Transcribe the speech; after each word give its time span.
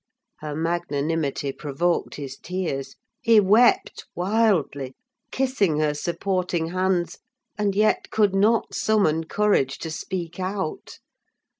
Her 0.39 0.55
magnanimity 0.55 1.51
provoked 1.51 2.15
his 2.15 2.35
tears: 2.35 2.95
he 3.21 3.39
wept 3.39 4.03
wildly, 4.15 4.95
kissing 5.29 5.77
her 5.77 5.93
supporting 5.93 6.69
hands, 6.69 7.19
and 7.55 7.75
yet 7.75 8.09
could 8.09 8.33
not 8.33 8.73
summon 8.73 9.25
courage 9.25 9.77
to 9.77 9.91
speak 9.91 10.39
out. 10.39 10.97